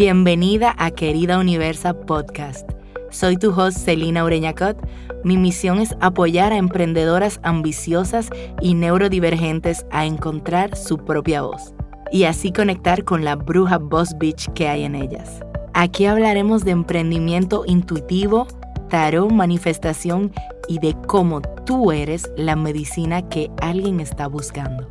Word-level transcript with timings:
Bienvenida 0.00 0.74
a 0.78 0.92
Querida 0.92 1.38
Universa 1.38 1.92
Podcast. 1.92 2.66
Soy 3.10 3.36
tu 3.36 3.50
host 3.50 3.76
Celina 3.84 4.24
Ureñacot. 4.24 4.78
Mi 5.24 5.36
misión 5.36 5.78
es 5.78 5.94
apoyar 6.00 6.54
a 6.54 6.56
emprendedoras 6.56 7.38
ambiciosas 7.42 8.30
y 8.62 8.72
neurodivergentes 8.72 9.84
a 9.90 10.06
encontrar 10.06 10.74
su 10.74 10.96
propia 11.04 11.42
voz 11.42 11.74
y 12.10 12.24
así 12.24 12.50
conectar 12.50 13.04
con 13.04 13.26
la 13.26 13.36
bruja 13.36 13.76
Boss 13.76 14.16
Bitch 14.16 14.50
que 14.54 14.68
hay 14.68 14.84
en 14.84 14.94
ellas. 14.94 15.42
Aquí 15.74 16.06
hablaremos 16.06 16.64
de 16.64 16.70
emprendimiento 16.70 17.64
intuitivo, 17.66 18.46
tarot, 18.88 19.30
manifestación 19.30 20.32
y 20.66 20.78
de 20.78 20.96
cómo 21.08 21.42
tú 21.42 21.92
eres 21.92 22.30
la 22.38 22.56
medicina 22.56 23.28
que 23.28 23.50
alguien 23.60 24.00
está 24.00 24.28
buscando. 24.28 24.88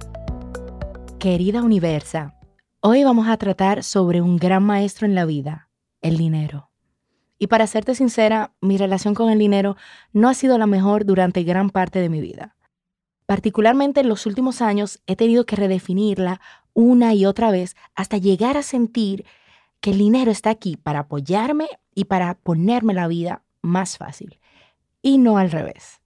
Querida 1.18 1.64
Universa, 1.64 2.36
Hoy 2.82 3.04
vamos 3.04 3.28
a 3.28 3.36
tratar 3.36 3.84
sobre 3.84 4.22
un 4.22 4.38
gran 4.38 4.64
maestro 4.64 5.06
en 5.06 5.14
la 5.14 5.26
vida, 5.26 5.68
el 6.02 6.16
dinero. 6.16 6.70
Y 7.38 7.48
para 7.48 7.68
serte 7.68 7.94
sincera, 7.94 8.54
mi 8.62 8.78
relación 8.78 9.14
con 9.14 9.30
el 9.30 9.38
dinero 9.38 9.76
no 10.14 10.30
ha 10.30 10.34
sido 10.34 10.58
la 10.58 10.66
mejor 10.66 11.04
durante 11.04 11.44
gran 11.44 11.72
parte 11.72 12.00
de 12.00 12.08
mi 12.08 12.22
vida. 12.22 12.56
Particularmente 13.26 14.00
en 14.00 14.08
los 14.08 14.26
últimos 14.26 14.62
años 14.62 15.02
he 15.08 15.18
tenido 15.18 15.46
que 15.46 15.58
redefinirla 15.58 16.40
una 16.74 17.14
y 17.14 17.26
otra 17.26 17.52
vez 17.52 17.76
hasta 17.96 18.16
llegar 18.16 18.56
a 18.56 18.64
sentir 18.64 19.26
que 19.82 19.92
el 19.92 19.98
dinero 19.98 20.32
está 20.32 20.50
aquí 20.50 20.78
para 20.78 21.00
apoyarme 21.00 21.68
y 21.94 22.06
para 22.06 22.36
ponerme 22.36 22.94
la 22.94 23.10
vida 23.10 23.44
más 23.62 23.98
fácil. 23.98 24.40
Y 25.02 25.18
no 25.18 25.38
al 25.38 25.52
revés. 25.52 26.00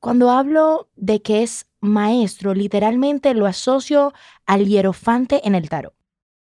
Cuando 0.00 0.30
hablo 0.30 0.88
de 0.96 1.20
que 1.20 1.42
es 1.42 1.66
maestro, 1.82 2.54
literalmente 2.54 3.34
lo 3.34 3.46
asocio 3.46 4.14
al 4.46 4.66
hierofante 4.66 5.46
en 5.46 5.54
el 5.54 5.68
tarot. 5.68 5.94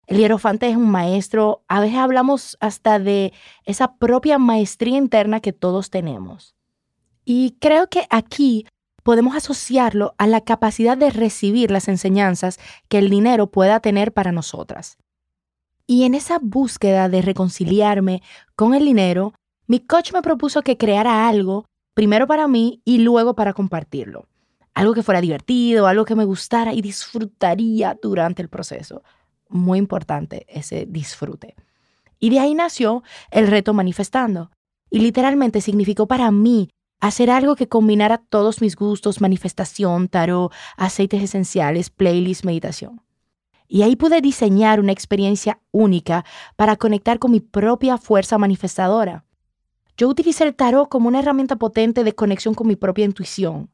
El 0.06 0.16
hierofante 0.16 0.68
es 0.70 0.76
un 0.76 0.90
maestro, 0.90 1.62
a 1.68 1.80
veces 1.80 1.98
hablamos 1.98 2.56
hasta 2.60 2.98
de 2.98 3.34
esa 3.64 3.96
propia 3.96 4.38
maestría 4.38 4.96
interna 4.96 5.40
que 5.40 5.52
todos 5.52 5.90
tenemos. 5.90 6.56
Y 7.26 7.56
creo 7.60 7.88
que 7.88 8.06
aquí 8.08 8.66
podemos 9.02 9.36
asociarlo 9.36 10.14
a 10.16 10.26
la 10.26 10.40
capacidad 10.40 10.96
de 10.96 11.10
recibir 11.10 11.70
las 11.70 11.88
enseñanzas 11.88 12.58
que 12.88 12.98
el 12.98 13.10
dinero 13.10 13.50
pueda 13.50 13.80
tener 13.80 14.12
para 14.12 14.32
nosotras. 14.32 14.96
Y 15.86 16.04
en 16.04 16.14
esa 16.14 16.38
búsqueda 16.40 17.10
de 17.10 17.20
reconciliarme 17.20 18.22
con 18.56 18.74
el 18.74 18.86
dinero, 18.86 19.34
mi 19.66 19.78
coach 19.80 20.12
me 20.14 20.22
propuso 20.22 20.62
que 20.62 20.78
creara 20.78 21.28
algo, 21.28 21.66
primero 21.92 22.26
para 22.26 22.48
mí 22.48 22.80
y 22.86 22.98
luego 22.98 23.34
para 23.34 23.52
compartirlo 23.52 24.26
algo 24.78 24.94
que 24.94 25.02
fuera 25.02 25.20
divertido, 25.20 25.88
algo 25.88 26.04
que 26.04 26.14
me 26.14 26.24
gustara 26.24 26.72
y 26.72 26.80
disfrutaría 26.80 27.98
durante 28.00 28.42
el 28.42 28.48
proceso. 28.48 29.02
Muy 29.48 29.76
importante 29.76 30.46
ese 30.48 30.86
disfrute. 30.88 31.56
Y 32.20 32.30
de 32.30 32.38
ahí 32.38 32.54
nació 32.54 33.02
el 33.32 33.48
reto 33.48 33.74
manifestando. 33.74 34.52
Y 34.88 35.00
literalmente 35.00 35.60
significó 35.62 36.06
para 36.06 36.30
mí 36.30 36.70
hacer 37.00 37.28
algo 37.28 37.56
que 37.56 37.66
combinara 37.66 38.18
todos 38.18 38.60
mis 38.60 38.76
gustos, 38.76 39.20
manifestación, 39.20 40.06
tarot, 40.06 40.52
aceites 40.76 41.24
esenciales, 41.24 41.90
playlist, 41.90 42.44
meditación. 42.44 43.02
Y 43.66 43.82
ahí 43.82 43.96
pude 43.96 44.20
diseñar 44.20 44.78
una 44.78 44.92
experiencia 44.92 45.60
única 45.72 46.24
para 46.54 46.76
conectar 46.76 47.18
con 47.18 47.32
mi 47.32 47.40
propia 47.40 47.98
fuerza 47.98 48.38
manifestadora. 48.38 49.24
Yo 49.96 50.08
utilicé 50.08 50.44
el 50.44 50.54
tarot 50.54 50.88
como 50.88 51.08
una 51.08 51.18
herramienta 51.18 51.56
potente 51.56 52.04
de 52.04 52.14
conexión 52.14 52.54
con 52.54 52.68
mi 52.68 52.76
propia 52.76 53.06
intuición, 53.06 53.70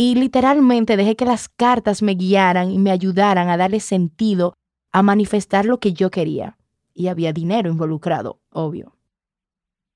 y 0.00 0.14
literalmente 0.14 0.96
dejé 0.96 1.16
que 1.16 1.24
las 1.24 1.48
cartas 1.48 2.02
me 2.02 2.14
guiaran 2.14 2.70
y 2.70 2.78
me 2.78 2.92
ayudaran 2.92 3.48
a 3.48 3.56
darle 3.56 3.80
sentido 3.80 4.54
a 4.92 5.02
manifestar 5.02 5.66
lo 5.66 5.80
que 5.80 5.92
yo 5.92 6.08
quería. 6.12 6.56
Y 6.94 7.08
había 7.08 7.32
dinero 7.32 7.68
involucrado, 7.68 8.40
obvio. 8.52 8.96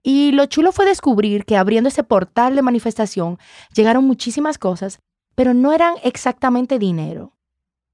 Y 0.03 0.33
lo 0.33 0.47
chulo 0.47 0.73
fue 0.73 0.87
descubrir 0.87 1.45
que 1.45 1.57
abriendo 1.57 1.87
ese 1.87 2.03
portal 2.03 2.57
de 2.57 2.63
manifestación 2.63 3.39
llegaron 3.77 4.05
muchísimas 4.05 4.59
cosas, 4.59 4.99
pero 5.37 5.55
no 5.55 5.73
eran 5.73 5.95
exactamente 6.03 6.81
dinero. 6.81 7.37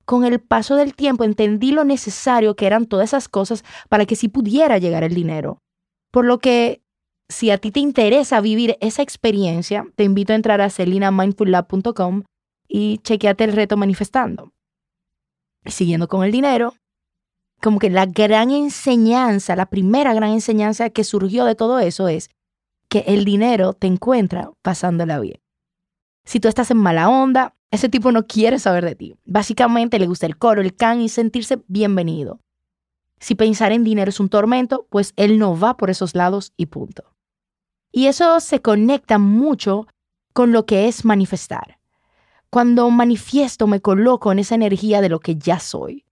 Con 0.07 0.25
el 0.25 0.41
paso 0.41 0.77
del 0.77 0.95
tiempo 0.95 1.25
entendí 1.25 1.73
lo 1.73 1.85
necesario 1.85 2.57
que 2.57 2.67
eran 2.67 2.87
todas 2.87 3.11
esas 3.11 3.29
cosas 3.29 3.65
para 3.91 4.07
que 4.07 4.17
sí 4.17 4.29
pudiera 4.29 4.79
llegar 4.79 5.05
el 5.05 5.15
dinero. 5.15 5.59
Por 6.11 6.25
lo 6.25 6.39
que 6.39 6.81
si 7.29 7.51
a 7.51 7.59
ti 7.59 7.71
te 7.71 7.81
interesa 7.81 8.41
vivir 8.41 8.77
esa 8.81 9.03
experiencia, 9.03 9.87
te 9.97 10.05
invito 10.05 10.33
a 10.33 10.37
entrar 10.37 10.61
a 10.61 10.71
celinamindfullab.com 10.71 12.23
y 12.67 12.99
chequeate 12.99 13.45
el 13.45 13.53
reto 13.53 13.77
manifestando. 13.77 14.53
Siguiendo 15.67 16.09
con 16.09 16.25
el 16.25 16.33
dinero, 16.33 16.75
como 17.61 17.79
que 17.79 17.91
la 17.91 18.07
gran 18.07 18.51
enseñanza, 18.51 19.57
la 19.57 19.67
primera 19.67 20.15
gran 20.15 20.31
enseñanza 20.31 20.91
que 20.91 21.05
surgió 21.05 21.45
de 21.45 21.55
todo 21.55 21.79
eso 21.81 22.09
es 22.09 22.31
que 22.89 23.01
el 23.07 23.25
dinero 23.25 23.75
te 23.75 23.87
encuentra 23.87 24.51
pasándola 24.63 25.21
bien. 25.21 25.41
Si 26.25 26.41
tú 26.41 26.49
estás 26.49 26.71
en 26.71 26.79
mala 26.79 27.09
onda, 27.09 27.55
ese 27.71 27.89
tipo 27.89 28.13
no 28.13 28.27
quiere 28.27 28.59
saber 28.59 28.85
de 28.85 28.95
ti. 28.95 29.17
Básicamente 29.25 29.99
le 29.99 30.07
gusta 30.07 30.27
el 30.27 30.39
coro, 30.39 30.63
el 30.63 30.75
can 30.75 31.01
y 31.01 31.09
sentirse 31.09 31.63
bienvenido. 31.67 32.41
Si 33.19 33.35
pensar 33.35 33.73
en 33.73 33.85
dinero 33.85 34.09
es 34.09 34.21
un 34.21 34.29
tormento, 34.29 34.87
pues 34.91 35.13
él 35.17 35.39
no 35.39 35.59
va 35.59 35.77
por 35.77 35.91
esos 35.91 36.15
lados 36.15 36.53
y 36.57 36.67
punto. 36.67 37.18
Y 37.93 38.07
eso 38.07 38.41
se 38.41 38.61
conecta 38.61 39.19
mucho 39.19 39.87
con 40.33 40.53
lo 40.53 40.67
que 40.67 40.89
es 40.89 41.05
manifestar. 41.05 41.79
Cuando 42.51 42.89
manifiesto 42.91 43.67
me 43.67 43.81
coloco 43.81 44.33
en 44.33 44.39
esa 44.39 44.55
energía 44.55 45.01
de 45.01 45.09
lo 45.09 45.21
que 45.21 45.37
ya 45.37 45.59
soy. 45.59 46.05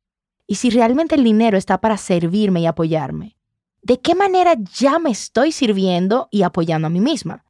Y 0.46 0.56
si 0.56 0.70
realmente 0.70 1.14
el 1.14 1.24
dinero 1.24 1.56
está 1.56 1.80
para 1.80 1.96
servirme 1.96 2.60
y 2.60 2.66
apoyarme, 2.66 3.36
¿de 3.82 4.00
qué 4.00 4.14
manera 4.14 4.54
ya 4.74 4.98
me 4.98 5.10
estoy 5.10 5.52
sirviendo 5.52 6.28
y 6.30 6.42
apoyando 6.42 6.86
a 6.86 6.90
mí 6.90 7.00
misma? 7.00 7.44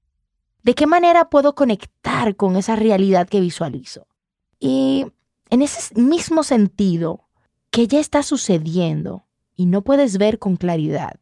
¿De 0.63 0.75
qué 0.75 0.87
manera 0.87 1.31
puedo 1.31 1.55
conectar 1.55 2.37
con 2.37 2.57
esa 2.57 2.75
realidad 2.77 3.29
que 3.29 3.41
visualizo? 3.41 4.07
Y 4.59 5.07
en 5.51 5.63
ese 5.63 5.95
mismo 6.01 6.43
sentido, 6.43 7.27
que 7.71 7.87
ya 7.87 8.01
está 8.01 8.23
sucediendo 8.23 9.27
y 9.55 9.67
no 9.67 9.83
puedes 9.83 10.19
ver 10.19 10.39
con 10.39 10.57
claridad, 10.57 11.21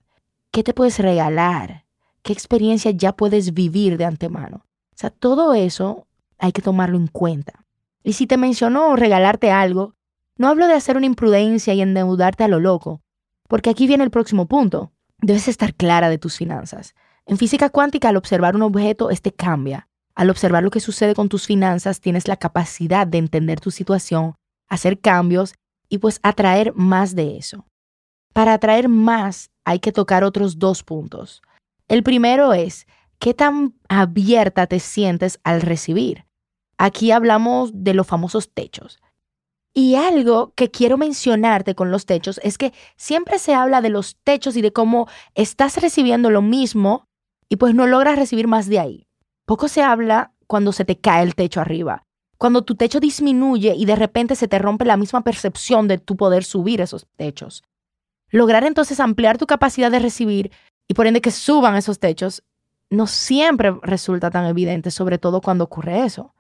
¿qué 0.51 0.63
te 0.63 0.73
puedes 0.73 0.99
regalar? 0.99 1.84
Qué 2.25 2.33
experiencia 2.33 2.91
ya 2.91 3.13
puedes 3.13 3.55
vivir 3.55 3.97
de 3.99 4.07
antemano. 4.07 4.65
O 4.67 4.97
sea, 4.97 5.11
todo 5.11 5.55
eso 5.55 6.09
hay 6.39 6.51
que 6.51 6.63
tomarlo 6.63 6.97
en 6.97 7.07
cuenta. 7.07 7.65
Y 8.03 8.15
si 8.15 8.27
te 8.27 8.37
mencionó 8.37 8.97
regalarte 8.97 9.53
algo, 9.53 9.95
no 10.37 10.49
hablo 10.49 10.67
de 10.67 10.75
hacer 10.75 10.97
una 10.97 11.07
imprudencia 11.07 11.75
y 11.75 11.83
endeudarte 11.83 12.43
a 12.43 12.49
lo 12.49 12.59
loco, 12.59 13.03
porque 13.47 13.71
aquí 13.71 13.87
viene 13.87 14.03
el 14.03 14.11
próximo 14.11 14.47
punto. 14.47 14.91
Debes 15.19 15.47
estar 15.49 15.75
clara 15.75 16.09
de 16.09 16.19
tus 16.19 16.37
finanzas. 16.37 16.95
En 17.27 17.39
física 17.39 17.71
cuántica, 17.71 18.09
al 18.09 18.17
observar 18.17 18.57
un 18.57 18.63
objeto, 18.63 19.11
este 19.11 19.33
cambia. 19.33 19.89
Al 20.15 20.31
observar 20.31 20.63
lo 20.63 20.71
que 20.71 20.81
sucede 20.81 21.15
con 21.15 21.29
tus 21.29 21.47
finanzas, 21.47 22.01
tienes 22.01 22.27
la 22.27 22.37
capacidad 22.37 23.07
de 23.07 23.19
entender 23.19 23.61
tu 23.61 23.71
situación, 23.71 24.35
hacer 24.69 24.99
cambios 24.99 25.55
y 25.89 25.99
pues 25.99 26.21
atraer 26.23 26.73
más 26.75 27.15
de 27.15 27.37
eso. 27.37 27.67
Para 28.33 28.55
atraer 28.55 28.89
más 28.89 29.51
hay 29.65 29.79
que 29.79 29.93
tocar 29.93 30.25
otros 30.25 30.59
dos 30.59 30.83
puntos. 30.83 31.43
El 31.89 32.03
primero 32.03 32.53
es, 32.53 32.87
¿qué 33.19 33.35
tan 33.35 33.75
abierta 33.89 34.67
te 34.67 34.81
sientes 34.81 35.39
al 35.45 35.61
recibir? 35.61 36.27
Aquí 36.79 37.11
hablamos 37.11 37.71
de 37.75 37.95
los 37.95 38.07
famosos 38.07 38.53
techos. 38.53 39.01
Y 39.75 39.97
algo 39.97 40.53
que 40.55 40.71
quiero 40.71 40.97
mencionarte 40.97 41.75
con 41.75 41.91
los 41.91 42.07
techos 42.07 42.41
es 42.45 42.59
que 42.59 42.73
siempre 42.97 43.39
se 43.39 43.55
habla 43.55 43.81
de 43.81 43.91
los 43.91 44.17
techos 44.23 44.57
y 44.57 44.63
de 44.63 44.73
cómo 44.73 45.09
estás 45.35 45.77
recibiendo 45.79 46.31
lo 46.31 46.43
mismo 46.43 47.07
y 47.49 47.57
pues 47.57 47.75
no 47.75 47.87
logras 47.87 48.17
recibir 48.17 48.47
más 48.47 48.69
de 48.69 48.79
ahí. 48.79 49.07
Poco 49.47 49.69
se 49.69 49.83
habla 49.83 50.33
cuando 50.47 50.73
se 50.73 50.85
te 50.85 50.99
cae 50.99 51.25
el 51.25 51.35
techo 51.35 51.61
arriba, 51.61 52.05
cuando 52.39 52.63
tu 52.63 52.77
techo 52.77 53.01
disminuye 53.01 53.75
y 53.77 53.85
de 53.85 53.97
repente 53.97 54.37
se 54.37 54.49
te 54.49 54.59
rompe 54.59 54.85
la 54.85 54.97
misma 54.97 55.23
percepción 55.23 55.89
de 55.89 55.99
tu 55.99 56.17
poder 56.17 56.45
subir 56.45 56.81
esos 56.81 57.07
techos. 57.17 57.65
Lograr 58.31 58.65
entonces 58.65 59.01
ampliar 59.01 59.39
tu 59.39 59.47
capacidad 59.47 59.91
de 59.91 59.99
recibir 59.99 60.53
y 60.89 60.95
por 60.95 61.07
ende 61.07 61.21
que 61.21 61.31
suban 61.31 61.77
esos 61.77 61.99
techos, 61.99 62.43
no 62.91 63.07
siempre 63.07 63.75
resulta 63.83 64.31
tan 64.31 64.47
evidente, 64.47 64.91
sobre 64.91 65.19
todo 65.19 65.41
cuando 65.41 65.65
ocurre 65.65 66.05
eso. 66.05 66.35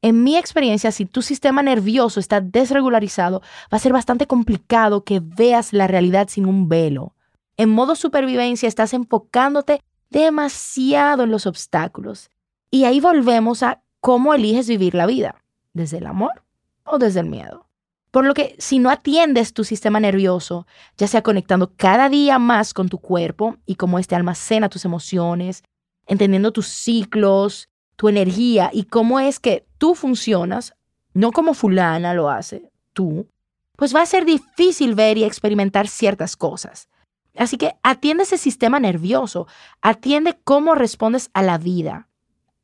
En 0.00 0.24
mi 0.24 0.36
experiencia, 0.36 0.90
si 0.90 1.06
tu 1.06 1.22
sistema 1.22 1.62
nervioso 1.62 2.18
está 2.18 2.40
desregularizado, 2.40 3.40
va 3.72 3.76
a 3.76 3.78
ser 3.78 3.92
bastante 3.92 4.26
complicado 4.26 5.04
que 5.04 5.20
veas 5.22 5.72
la 5.72 5.86
realidad 5.86 6.28
sin 6.28 6.46
un 6.46 6.68
velo. 6.68 7.14
En 7.56 7.68
modo 7.68 7.94
supervivencia 7.94 8.68
estás 8.68 8.94
enfocándote 8.94 9.80
demasiado 10.10 11.22
en 11.22 11.30
los 11.30 11.46
obstáculos. 11.46 12.30
Y 12.70 12.84
ahí 12.84 13.00
volvemos 13.00 13.62
a 13.62 13.82
cómo 14.00 14.34
eliges 14.34 14.68
vivir 14.68 14.94
la 14.94 15.06
vida, 15.06 15.36
desde 15.72 15.98
el 15.98 16.06
amor 16.06 16.42
o 16.84 16.98
desde 16.98 17.20
el 17.20 17.26
miedo. 17.26 17.66
Por 18.12 18.26
lo 18.26 18.34
que 18.34 18.54
si 18.58 18.78
no 18.78 18.90
atiendes 18.90 19.54
tu 19.54 19.64
sistema 19.64 19.98
nervioso, 19.98 20.66
ya 20.98 21.08
sea 21.08 21.22
conectando 21.22 21.72
cada 21.76 22.10
día 22.10 22.38
más 22.38 22.74
con 22.74 22.90
tu 22.90 22.98
cuerpo 22.98 23.56
y 23.64 23.76
cómo 23.76 23.98
éste 23.98 24.14
almacena 24.14 24.68
tus 24.68 24.84
emociones, 24.84 25.64
entendiendo 26.06 26.52
tus 26.52 26.66
ciclos, 26.66 27.70
tu 27.96 28.10
energía 28.10 28.68
y 28.70 28.84
cómo 28.84 29.18
es 29.18 29.40
que 29.40 29.66
tú 29.78 29.94
funcionas, 29.94 30.74
no 31.14 31.32
como 31.32 31.54
fulana 31.54 32.12
lo 32.12 32.28
hace, 32.28 32.70
tú, 32.92 33.28
pues 33.76 33.96
va 33.96 34.02
a 34.02 34.06
ser 34.06 34.26
difícil 34.26 34.94
ver 34.94 35.16
y 35.16 35.24
experimentar 35.24 35.88
ciertas 35.88 36.36
cosas. 36.36 36.90
Así 37.34 37.56
que 37.56 37.76
atiende 37.82 38.24
ese 38.24 38.36
sistema 38.36 38.78
nervioso, 38.78 39.46
atiende 39.80 40.38
cómo 40.44 40.74
respondes 40.74 41.30
a 41.32 41.40
la 41.40 41.56
vida, 41.56 42.08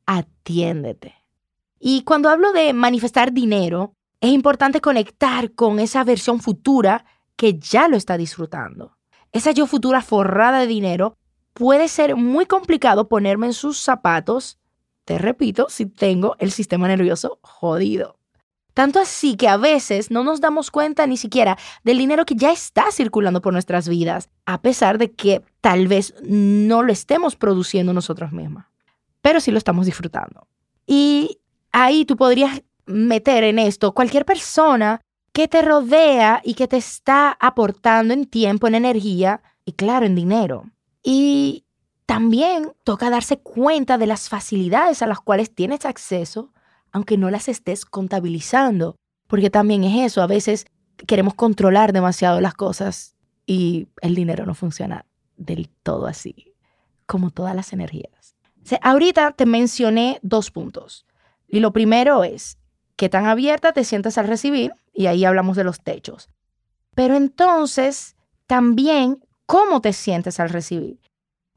atiéndete. 0.05 1.15
Y 1.79 2.03
cuando 2.03 2.29
hablo 2.29 2.51
de 2.51 2.71
manifestar 2.73 3.31
dinero, 3.33 3.95
es 4.21 4.31
importante 4.31 4.81
conectar 4.81 5.53
con 5.53 5.79
esa 5.79 6.03
versión 6.03 6.39
futura 6.41 7.05
que 7.35 7.57
ya 7.57 7.87
lo 7.87 7.95
está 7.95 8.17
disfrutando. 8.17 8.97
Esa 9.31 9.51
yo 9.51 9.65
futura 9.67 10.01
forrada 10.01 10.59
de 10.59 10.67
dinero 10.67 11.17
puede 11.53 11.87
ser 11.87 12.15
muy 12.15 12.45
complicado 12.45 13.07
ponerme 13.07 13.47
en 13.47 13.53
sus 13.53 13.79
zapatos, 13.79 14.59
te 15.05 15.17
repito, 15.17 15.67
si 15.69 15.85
tengo 15.85 16.35
el 16.39 16.51
sistema 16.51 16.87
nervioso 16.87 17.39
jodido. 17.41 18.17
Tanto 18.73 18.99
así 18.99 19.35
que 19.35 19.47
a 19.47 19.57
veces 19.57 20.11
no 20.11 20.23
nos 20.23 20.41
damos 20.41 20.71
cuenta 20.71 21.05
ni 21.05 21.17
siquiera 21.17 21.57
del 21.83 21.97
dinero 21.97 22.25
que 22.25 22.35
ya 22.35 22.51
está 22.51 22.91
circulando 22.91 23.41
por 23.41 23.51
nuestras 23.51 23.89
vidas, 23.89 24.29
a 24.45 24.61
pesar 24.61 24.97
de 24.97 25.11
que 25.11 25.41
tal 25.61 25.87
vez 25.87 26.13
no 26.23 26.83
lo 26.83 26.93
estemos 26.93 27.35
produciendo 27.35 27.93
nosotros 27.93 28.31
mismos, 28.31 28.65
pero 29.21 29.41
sí 29.41 29.51
lo 29.51 29.57
estamos 29.57 29.85
disfrutando. 29.85 30.47
Y 30.85 31.39
ahí 31.71 32.05
tú 32.05 32.15
podrías 32.15 32.61
meter 32.89 33.43
en 33.43 33.59
esto 33.59 33.93
cualquier 33.93 34.25
persona 34.25 34.99
que 35.31 35.47
te 35.47 35.61
rodea 35.61 36.41
y 36.43 36.55
que 36.55 36.67
te 36.67 36.77
está 36.77 37.37
aportando 37.39 38.13
en 38.13 38.25
tiempo, 38.25 38.67
en 38.67 38.75
energía 38.75 39.41
y 39.63 39.73
claro, 39.73 40.05
en 40.05 40.15
dinero. 40.15 40.65
Y 41.03 41.65
también 42.05 42.73
toca 42.83 43.11
darse 43.11 43.37
cuenta 43.37 43.97
de 43.99 44.07
las 44.07 44.27
facilidades 44.27 45.01
a 45.01 45.07
las 45.07 45.19
cuales 45.19 45.53
tienes 45.53 45.85
acceso, 45.85 46.51
aunque 46.91 47.17
no 47.17 47.29
las 47.29 47.47
estés 47.47 47.85
contabilizando, 47.85 48.95
porque 49.27 49.51
también 49.51 49.83
es 49.83 50.11
eso, 50.11 50.23
a 50.23 50.27
veces 50.27 50.65
queremos 51.05 51.35
controlar 51.35 51.93
demasiado 51.93 52.41
las 52.41 52.55
cosas 52.55 53.15
y 53.45 53.87
el 54.01 54.15
dinero 54.15 54.45
no 54.45 54.55
funciona 54.55 55.05
del 55.37 55.69
todo 55.83 56.07
así, 56.07 56.55
como 57.05 57.29
todas 57.29 57.55
las 57.55 57.71
energías. 57.71 58.35
ahorita 58.81 59.31
te 59.31 59.45
mencioné 59.45 60.19
dos 60.23 60.49
puntos. 60.49 61.05
Y 61.47 61.59
lo 61.59 61.73
primero 61.73 62.23
es 62.23 62.58
qué 62.99 63.07
tan 63.07 63.27
abierta 63.27 63.71
te 63.71 63.85
sientes 63.85 64.17
al 64.17 64.27
recibir, 64.27 64.73
y 64.93 65.05
ahí 65.05 65.23
hablamos 65.23 65.55
de 65.55 65.63
los 65.63 65.79
techos. 65.79 66.27
Pero 66.95 67.15
entonces, 67.15 68.17
también, 68.45 69.23
¿cómo 69.45 69.79
te 69.79 69.93
sientes 69.93 70.37
al 70.41 70.49
recibir? 70.49 70.99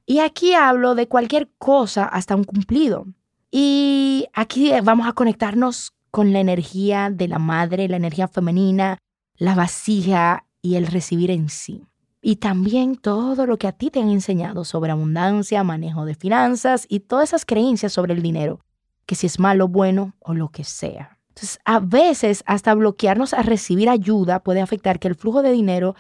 Y 0.06 0.20
aquí 0.20 0.54
hablo 0.54 0.94
de 0.94 1.08
cualquier 1.08 1.50
cosa 1.58 2.04
hasta 2.04 2.36
un 2.36 2.44
cumplido. 2.44 3.06
Y 3.50 4.28
aquí 4.32 4.70
vamos 4.84 5.08
a 5.08 5.14
conectarnos 5.14 5.94
con 6.12 6.32
la 6.32 6.38
energía 6.38 7.10
de 7.10 7.26
la 7.26 7.40
madre, 7.40 7.88
la 7.88 7.96
energía 7.96 8.28
femenina, 8.28 8.98
la 9.36 9.56
vasija 9.56 10.46
y 10.62 10.76
el 10.76 10.86
recibir 10.86 11.32
en 11.32 11.48
sí. 11.48 11.88
Y 12.20 12.36
también 12.36 12.94
todo 12.94 13.46
lo 13.46 13.58
que 13.58 13.66
a 13.66 13.72
ti 13.72 13.90
te 13.90 14.00
han 14.00 14.10
enseñado 14.10 14.64
sobre 14.64 14.92
abundancia, 14.92 15.64
manejo 15.64 16.04
de 16.04 16.14
finanzas 16.14 16.86
y 16.88 17.00
todas 17.00 17.30
esas 17.30 17.44
creencias 17.44 17.92
sobre 17.92 18.14
el 18.14 18.22
dinero 18.22 18.60
que 19.06 19.16
si 19.16 19.26
es 19.26 19.40
malo, 19.40 19.66
bueno 19.66 20.14
o 20.20 20.34
lo 20.34 20.50
que 20.50 20.62
sea. 20.62 21.11
Entonces, 21.32 21.60
a 21.64 21.80
veces 21.80 22.44
hasta 22.46 22.74
bloquearnos 22.74 23.32
a 23.32 23.42
recibir 23.42 23.88
ayuda 23.88 24.42
puede 24.42 24.60
afectar 24.60 24.98
que 24.98 25.08
el 25.08 25.14
flujo 25.14 25.40
de 25.40 25.50
dinero 25.50 25.94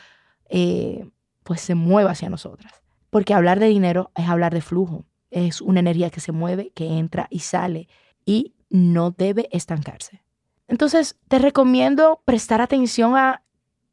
eh, 0.50 1.08
pues 1.42 1.62
se 1.62 1.74
mueva 1.74 2.10
hacia 2.10 2.28
nosotras. 2.28 2.82
Porque 3.08 3.32
hablar 3.32 3.58
de 3.58 3.66
dinero 3.66 4.10
es 4.14 4.28
hablar 4.28 4.52
de 4.52 4.60
flujo. 4.60 5.06
Es 5.30 5.62
una 5.62 5.80
energía 5.80 6.10
que 6.10 6.20
se 6.20 6.32
mueve, 6.32 6.70
que 6.74 6.98
entra 6.98 7.28
y 7.30 7.38
sale 7.38 7.88
y 8.26 8.52
no 8.68 9.10
debe 9.10 9.48
estancarse. 9.52 10.22
Entonces, 10.68 11.16
te 11.28 11.38
recomiendo 11.38 12.20
prestar 12.26 12.60
atención 12.60 13.16
a 13.16 13.42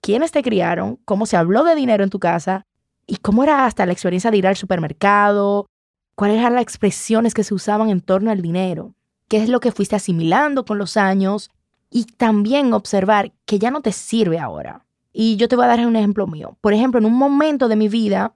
quiénes 0.02 0.32
te 0.32 0.44
criaron, 0.44 0.98
cómo 1.06 1.26
se 1.26 1.38
habló 1.38 1.64
de 1.64 1.76
dinero 1.76 2.04
en 2.04 2.10
tu 2.10 2.20
casa 2.20 2.66
y 3.08 3.16
cómo 3.18 3.44
era 3.44 3.66
hasta 3.66 3.86
la 3.86 3.94
experiencia 3.94 4.30
de 4.30 4.38
ir 4.38 4.48
al 4.48 4.58
supermercado, 4.58 5.68
cuáles 6.16 6.40
eran 6.40 6.56
las 6.56 6.64
expresiones 6.64 7.34
que 7.34 7.46
se 7.46 7.54
usaban 7.54 7.90
en 7.90 8.02
torno 8.02 8.30
al 8.30 8.42
dinero 8.42 8.94
qué 9.30 9.38
es 9.38 9.48
lo 9.48 9.62
que 9.62 9.72
fuiste 9.72 9.96
asimilando 9.96 10.66
con 10.66 10.78
los 10.78 10.98
años 10.98 11.50
y 11.90 12.04
también 12.04 12.74
observar 12.74 13.32
que 13.46 13.60
ya 13.60 13.72
no 13.72 13.82
te 13.82 13.94
sirve 13.94 14.40
ahora. 14.40 14.86
Y 15.14 15.38
yo 15.38 15.48
te 15.48 15.56
voy 15.56 15.66
a 15.66 15.70
dar 15.70 15.86
un 15.86 15.96
ejemplo 15.96 16.28
mío. 16.28 16.58
Por 16.62 16.74
ejemplo, 16.74 17.00
en 17.00 17.06
un 17.06 17.14
momento 17.14 17.68
de 17.68 17.76
mi 17.76 17.88
vida 17.88 18.34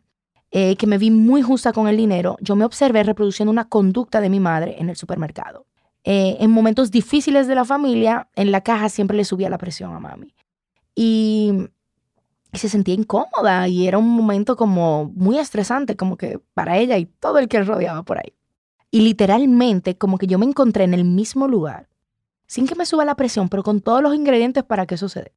eh, 0.51 0.75
que 0.75 0.88
me 0.88 0.98
vi 0.98 1.12
muy 1.12 1.42
justa 1.42 1.74
con 1.74 1.88
el 1.88 1.98
dinero, 1.98 2.38
yo 2.40 2.56
me 2.56 2.66
observé 2.66 3.04
reproduciendo 3.04 3.51
una 3.51 3.68
conducta 3.68 4.22
de 4.22 4.30
mi 4.30 4.40
madre 4.40 4.75
en 4.80 4.90
el 4.90 4.95
supermercado. 4.95 5.66
Eh, 6.04 6.38
en 6.40 6.51
momentos 6.51 6.92
difíciles 6.92 7.48
de 7.48 7.56
la 7.56 7.66
familia, 7.66 8.30
en 8.36 8.51
la 8.51 8.62
caja 8.62 8.89
siempre 8.89 9.18
le 9.18 9.25
subía 9.25 9.50
la 9.50 9.57
presión 9.57 9.94
a 9.96 10.00
mami. 10.00 10.34
Y, 10.96 11.69
se 12.54 12.69
sentía 12.69 12.94
incómoda 12.94 13.68
y 13.68 13.88
era 13.88 13.98
un 13.98 14.07
momento 14.07 14.56
como 14.56 15.12
muy 15.16 15.39
estresante, 15.39 15.96
como 15.96 16.18
que 16.18 16.39
para 16.54 16.78
ella 16.78 17.00
y 17.00 17.06
todo 17.06 17.39
el 17.39 17.48
que 17.48 17.63
rodeaba 17.63 18.04
por 18.04 18.19
ahí. 18.19 18.34
Y 18.94 19.01
literalmente 19.01 19.98
como 19.98 20.19
que 20.19 20.28
yo 20.28 20.38
me 20.38 20.45
encontré 20.45 20.84
en 20.84 20.94
el 20.94 21.04
mismo 21.04 21.48
lugar, 21.48 21.90
sin 22.45 22.68
que 22.68 22.75
me 22.75 22.86
suba 22.86 23.04
la 23.06 23.16
presión, 23.16 23.50
pero 23.50 23.63
con 23.63 23.81
todos 23.81 24.04
los 24.04 24.13
ingredientes 24.13 24.63
para 24.63 24.86
que 24.86 24.98
suceda. 24.98 25.31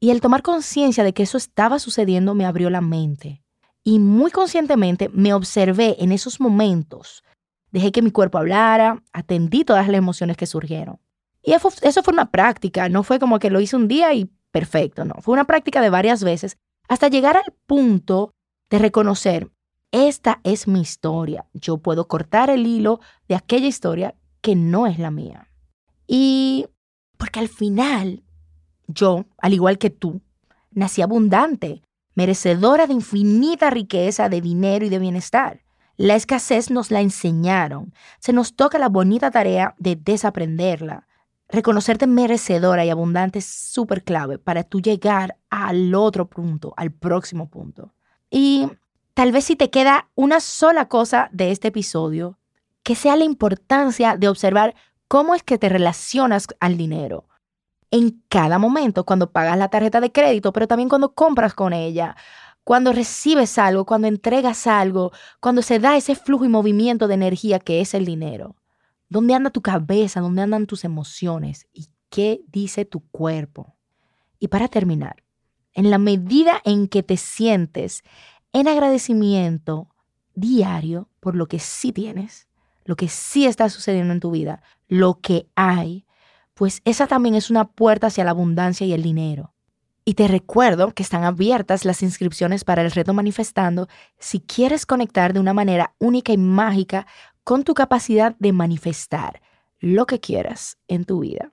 Y 0.00 0.10
el 0.10 0.20
tomar 0.20 0.42
conciencia 0.42 1.04
de 1.04 1.14
que 1.14 1.22
eso 1.22 1.38
estaba 1.38 1.78
sucediendo 1.78 2.34
me 2.34 2.46
abrió 2.46 2.68
la 2.68 2.80
mente. 2.80 3.44
Y 3.84 4.00
muy 4.00 4.32
conscientemente 4.32 5.08
me 5.10 5.34
observé 5.34 5.94
en 6.02 6.10
esos 6.10 6.40
momentos. 6.40 7.22
Dejé 7.70 7.92
que 7.92 8.02
mi 8.02 8.10
cuerpo 8.10 8.38
hablara, 8.38 9.00
atendí 9.12 9.64
todas 9.64 9.86
las 9.86 9.96
emociones 9.96 10.36
que 10.36 10.46
surgieron. 10.46 10.98
Y 11.44 11.52
eso, 11.52 11.70
fue 12.02 12.12
una 12.12 12.32
práctica, 12.32 12.88
no 12.88 13.04
fue 13.04 13.20
como 13.20 13.38
que 13.38 13.50
lo 13.50 13.60
hice 13.60 13.76
un 13.76 13.86
día 13.86 14.12
y 14.14 14.28
perfecto, 14.50 15.04
no. 15.04 15.14
Fue 15.20 15.32
una 15.32 15.44
práctica 15.44 15.80
de 15.80 15.90
varias 15.90 16.24
veces 16.24 16.58
hasta 16.88 17.06
llegar 17.06 17.36
al 17.36 17.54
punto 17.66 18.34
de 18.68 18.80
reconocer, 18.80 19.48
esta 19.96 20.40
es 20.44 20.68
mi 20.68 20.80
historia. 20.80 21.46
Yo 21.54 21.78
puedo 21.78 22.06
cortar 22.06 22.50
el 22.50 22.66
hilo 22.66 23.00
de 23.28 23.34
aquella 23.34 23.66
historia 23.66 24.14
que 24.42 24.54
no 24.54 24.86
es 24.86 24.98
la 24.98 25.10
mía. 25.10 25.48
Y 26.06 26.66
porque 27.16 27.40
al 27.40 27.48
final, 27.48 28.22
yo, 28.86 29.24
al 29.38 29.54
igual 29.54 29.78
que 29.78 29.90
tú, 29.90 30.20
nací 30.70 31.00
abundante, 31.00 31.82
merecedora 32.14 32.86
de 32.86 32.92
infinita 32.92 33.70
riqueza 33.70 34.28
de 34.28 34.40
dinero 34.40 34.84
y 34.84 34.88
de 34.88 34.98
bienestar. 34.98 35.62
La 35.96 36.14
escasez 36.14 36.70
nos 36.70 36.90
la 36.90 37.00
enseñaron. 37.00 37.94
Se 38.20 38.34
nos 38.34 38.54
toca 38.54 38.78
la 38.78 38.90
bonita 38.90 39.30
tarea 39.30 39.74
de 39.78 39.96
desaprenderla. 39.96 41.06
Reconocerte 41.48 42.06
merecedora 42.06 42.84
y 42.84 42.90
abundante 42.90 43.38
es 43.38 43.46
súper 43.46 44.04
clave 44.04 44.38
para 44.38 44.62
tú 44.62 44.80
llegar 44.80 45.38
al 45.48 45.94
otro 45.94 46.28
punto, 46.28 46.74
al 46.76 46.90
próximo 46.90 47.48
punto. 47.48 47.94
Y 48.30 48.68
Tal 49.16 49.32
vez 49.32 49.46
si 49.46 49.56
te 49.56 49.70
queda 49.70 50.10
una 50.14 50.40
sola 50.40 50.88
cosa 50.88 51.30
de 51.32 51.50
este 51.50 51.68
episodio, 51.68 52.38
que 52.82 52.94
sea 52.94 53.16
la 53.16 53.24
importancia 53.24 54.18
de 54.18 54.28
observar 54.28 54.74
cómo 55.08 55.34
es 55.34 55.42
que 55.42 55.56
te 55.56 55.70
relacionas 55.70 56.46
al 56.60 56.76
dinero. 56.76 57.26
En 57.90 58.22
cada 58.28 58.58
momento, 58.58 59.06
cuando 59.06 59.32
pagas 59.32 59.56
la 59.56 59.70
tarjeta 59.70 60.02
de 60.02 60.12
crédito, 60.12 60.52
pero 60.52 60.68
también 60.68 60.90
cuando 60.90 61.14
compras 61.14 61.54
con 61.54 61.72
ella, 61.72 62.14
cuando 62.62 62.92
recibes 62.92 63.56
algo, 63.56 63.86
cuando 63.86 64.06
entregas 64.06 64.66
algo, 64.66 65.12
cuando 65.40 65.62
se 65.62 65.78
da 65.78 65.96
ese 65.96 66.14
flujo 66.14 66.44
y 66.44 66.50
movimiento 66.50 67.08
de 67.08 67.14
energía 67.14 67.58
que 67.58 67.80
es 67.80 67.94
el 67.94 68.04
dinero. 68.04 68.56
¿Dónde 69.08 69.32
anda 69.32 69.48
tu 69.48 69.62
cabeza? 69.62 70.20
¿Dónde 70.20 70.42
andan 70.42 70.66
tus 70.66 70.84
emociones? 70.84 71.66
¿Y 71.72 71.88
qué 72.10 72.42
dice 72.48 72.84
tu 72.84 73.00
cuerpo? 73.08 73.78
Y 74.38 74.48
para 74.48 74.68
terminar, 74.68 75.24
en 75.72 75.90
la 75.90 75.96
medida 75.96 76.60
en 76.64 76.86
que 76.86 77.02
te 77.02 77.16
sientes 77.16 78.02
en 78.52 78.68
agradecimiento 78.68 79.88
diario 80.34 81.08
por 81.20 81.34
lo 81.34 81.46
que 81.46 81.58
sí 81.58 81.92
tienes, 81.92 82.48
lo 82.84 82.96
que 82.96 83.08
sí 83.08 83.46
está 83.46 83.68
sucediendo 83.68 84.12
en 84.12 84.20
tu 84.20 84.30
vida, 84.30 84.62
lo 84.88 85.20
que 85.20 85.48
hay, 85.56 86.06
pues 86.54 86.80
esa 86.84 87.06
también 87.06 87.34
es 87.34 87.50
una 87.50 87.64
puerta 87.68 88.06
hacia 88.06 88.24
la 88.24 88.30
abundancia 88.30 88.86
y 88.86 88.92
el 88.92 89.02
dinero. 89.02 89.52
Y 90.04 90.14
te 90.14 90.28
recuerdo 90.28 90.92
que 90.92 91.02
están 91.02 91.24
abiertas 91.24 91.84
las 91.84 92.02
inscripciones 92.02 92.62
para 92.64 92.82
el 92.82 92.92
reto 92.92 93.12
manifestando 93.12 93.88
si 94.18 94.40
quieres 94.40 94.86
conectar 94.86 95.32
de 95.32 95.40
una 95.40 95.52
manera 95.52 95.94
única 95.98 96.32
y 96.32 96.38
mágica 96.38 97.06
con 97.42 97.64
tu 97.64 97.74
capacidad 97.74 98.36
de 98.38 98.52
manifestar 98.52 99.42
lo 99.80 100.06
que 100.06 100.20
quieras 100.20 100.78
en 100.86 101.04
tu 101.04 101.20
vida, 101.20 101.52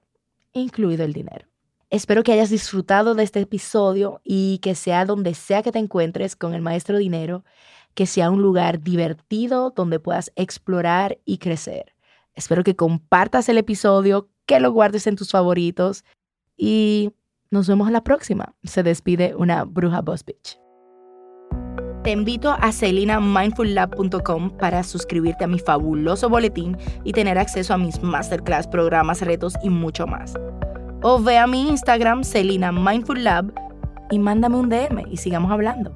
incluido 0.54 1.04
el 1.04 1.14
dinero. 1.14 1.53
Espero 1.94 2.24
que 2.24 2.32
hayas 2.32 2.50
disfrutado 2.50 3.14
de 3.14 3.22
este 3.22 3.42
episodio 3.42 4.20
y 4.24 4.58
que 4.64 4.74
sea 4.74 5.06
donde 5.06 5.36
sea 5.36 5.62
que 5.62 5.72
te 5.72 5.78
encuentres 5.78 6.36
con 6.36 6.56
el 6.56 6.64
maestro 6.64 6.98
dinero, 6.98 7.46
que 7.94 8.08
sea 8.08 8.32
un 8.32 8.42
lugar 8.42 8.82
divertido 8.82 9.70
donde 9.70 10.00
puedas 10.00 10.32
explorar 10.36 11.20
y 11.24 11.38
crecer. 11.38 11.94
Espero 12.34 12.64
que 12.64 12.76
compartas 12.76 13.48
el 13.48 13.60
episodio, 13.60 14.28
que 14.48 14.60
lo 14.60 14.72
guardes 14.72 15.06
en 15.06 15.16
tus 15.16 15.30
favoritos 15.30 16.04
y 16.58 17.12
nos 17.52 17.68
vemos 17.68 17.92
la 17.92 18.04
próxima. 18.04 18.56
Se 18.64 18.82
despide 18.82 19.36
una 19.36 19.64
bruja 19.64 20.02
Boss 20.02 20.26
Bitch. 20.26 20.58
Te 22.04 22.10
invito 22.10 22.58
a 22.60 22.72
celinamindfullab.com 22.72 24.58
para 24.58 24.82
suscribirte 24.82 25.44
a 25.44 25.48
mi 25.48 25.60
fabuloso 25.60 26.28
boletín 26.28 26.76
y 27.04 27.14
tener 27.14 27.38
acceso 27.38 27.76
a 27.76 27.78
mis 27.78 28.02
masterclass, 28.02 28.68
programas, 28.68 29.22
retos 29.22 29.54
y 29.62 29.70
mucho 29.70 30.08
más. 30.08 30.34
O 31.06 31.22
ve 31.22 31.38
a 31.38 31.48
mi 31.48 31.68
Instagram, 31.68 32.24
Celina 32.24 32.72
Mindful 32.72 33.26
Lab, 33.26 33.54
y 34.10 34.20
mándame 34.20 34.56
un 34.56 34.70
DM 34.70 35.04
y 35.12 35.18
sigamos 35.18 35.52
hablando. 35.52 35.94